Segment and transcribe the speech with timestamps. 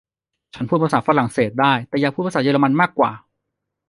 [0.55, 3.11] ฉันพูดภาษาฝรั่งเศสได้ แต่อยากพูดภาษาเยอรมันได้มากกว่า